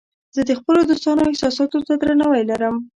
[0.35, 2.75] زه د خپلو دوستانو احساساتو ته درناوی لرم.